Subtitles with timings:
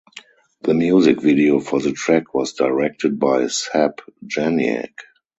[0.63, 4.95] The music video for the track was directed by Seb Janiak.